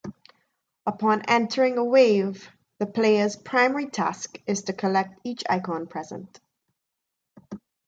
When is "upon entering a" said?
0.87-1.83